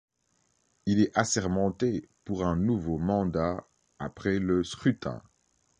Il 0.87 0.99
est 0.99 1.15
assermenté 1.15 2.09
pour 2.25 2.43
un 2.43 2.55
nouveau 2.55 2.97
mandat 2.97 3.67
après 3.99 4.39
le 4.39 4.63
scrutin. 4.63 5.21